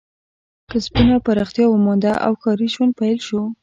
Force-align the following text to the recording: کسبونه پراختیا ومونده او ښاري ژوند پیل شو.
کسبونه 0.71 1.13
پراختیا 1.25 1.65
ومونده 1.71 2.11
او 2.25 2.33
ښاري 2.41 2.67
ژوند 2.73 2.93
پیل 2.99 3.17
شو. 3.27 3.41